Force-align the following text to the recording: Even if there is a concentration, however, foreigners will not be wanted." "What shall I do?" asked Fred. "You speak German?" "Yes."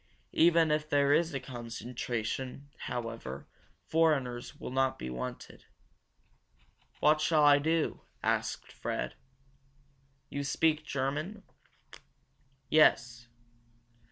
Even 0.33 0.71
if 0.71 0.89
there 0.89 1.13
is 1.13 1.31
a 1.31 1.39
concentration, 1.39 2.71
however, 2.89 3.47
foreigners 3.87 4.55
will 4.59 4.71
not 4.71 4.97
be 4.97 5.11
wanted." 5.11 5.65
"What 7.01 7.21
shall 7.21 7.43
I 7.43 7.59
do?" 7.59 8.01
asked 8.23 8.71
Fred. 8.71 9.13
"You 10.27 10.43
speak 10.43 10.83
German?" 10.87 11.43
"Yes." 12.67 13.27